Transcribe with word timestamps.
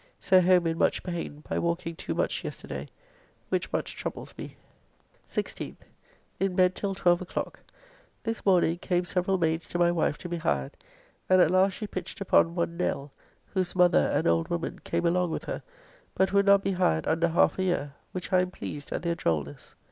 So 0.19 0.41
home 0.41 0.65
in 0.65 0.79
much 0.79 1.03
pain 1.03 1.43
by 1.47 1.59
walking 1.59 1.95
too 1.95 2.15
much 2.15 2.43
yesterday.... 2.43 2.87
which 3.49 3.71
much 3.71 3.95
troubles 3.95 4.33
me. 4.35 4.57
16th. 5.29 5.77
In 6.39 6.55
bed 6.55 6.73
till 6.73 6.95
12 6.95 7.21
o'clock. 7.21 7.59
This 8.23 8.43
morning 8.43 8.79
came 8.79 9.05
several 9.05 9.37
maids 9.37 9.67
to 9.67 9.77
my 9.77 9.91
wife 9.91 10.17
to 10.17 10.27
be 10.27 10.37
hired, 10.37 10.75
and 11.29 11.39
at 11.39 11.51
last 11.51 11.73
she 11.73 11.85
pitched 11.85 12.19
upon 12.19 12.55
one 12.55 12.77
Nell, 12.77 13.11
whose 13.45 13.75
mother, 13.75 14.07
an 14.11 14.25
old 14.25 14.47
woman, 14.47 14.79
came 14.83 15.05
along 15.05 15.29
with 15.29 15.43
her, 15.45 15.61
but 16.15 16.33
would 16.33 16.47
not 16.47 16.63
be 16.63 16.71
hired 16.71 17.05
under 17.07 17.27
half 17.27 17.59
a 17.59 17.63
year, 17.63 17.93
which 18.11 18.33
I 18.33 18.41
am 18.41 18.49
pleased 18.49 18.91
at 18.91 19.03
their 19.03 19.13
drollness. 19.13 19.75